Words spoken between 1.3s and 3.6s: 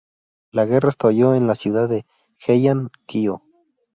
en la ciudad de Heian-kyō.